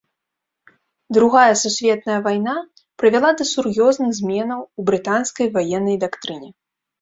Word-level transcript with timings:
Другая 1.17 1.51
сусветная 1.63 2.15
вайна 2.27 2.55
прывяла 3.03 3.31
да 3.43 3.47
сур'ёзных 3.51 4.11
зменаў 4.21 4.59
у 4.65 4.81
брытанскай 4.89 5.47
ваеннай 5.59 5.97
дактрыне. 6.07 6.51